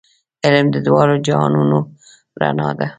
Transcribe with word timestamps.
علم 0.45 0.67
د 0.71 0.77
دواړو 0.87 1.15
جهانونو 1.27 1.79
رڼا 2.41 2.69
ده. 2.79 2.87